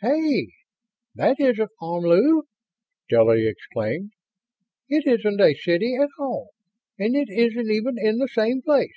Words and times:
"Hey! 0.00 0.46
That 1.14 1.38
isn't 1.38 1.68
Omlu!" 1.78 2.44
Stella 3.04 3.36
exclaimed. 3.36 4.12
"It 4.88 5.06
isn't 5.06 5.38
a 5.42 5.52
city 5.52 5.94
at 6.00 6.08
all 6.18 6.52
and 6.98 7.14
it 7.14 7.28
isn't 7.28 7.70
even 7.70 7.96
in 7.98 8.16
the 8.16 8.28
same 8.28 8.62
place!" 8.62 8.96